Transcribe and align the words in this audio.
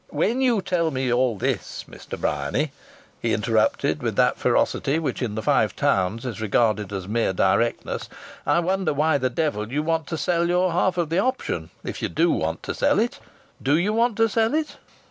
"When 0.09 0.41
you 0.41 0.63
tell 0.63 0.89
me 0.89 1.13
all 1.13 1.37
this, 1.37 1.85
Mr. 1.87 2.19
Bryany," 2.19 2.71
he 3.21 3.33
interrupted 3.33 4.01
with 4.01 4.15
that 4.15 4.39
ferocity 4.39 4.97
which 4.97 5.21
in 5.21 5.35
the 5.35 5.43
Five 5.43 5.75
Towns 5.75 6.25
is 6.25 6.41
regarded 6.41 6.91
as 6.91 7.07
mere 7.07 7.33
directness, 7.33 8.09
"I 8.43 8.61
wonder 8.61 8.95
why 8.95 9.19
the 9.19 9.29
devil 9.29 9.71
you 9.71 9.83
want 9.83 10.07
to 10.07 10.17
sell 10.17 10.49
your 10.49 10.71
half 10.71 10.97
of 10.97 11.09
the 11.09 11.19
option 11.19 11.69
if 11.83 12.01
you 12.01 12.09
do 12.09 12.31
want 12.31 12.63
to 12.63 12.73
sell 12.73 12.97
it. 12.97 13.19
Do 13.61 13.77
you 13.77 13.93
want 13.93 14.17
to 14.17 14.27
sell 14.27 14.55
it?" 14.55 14.75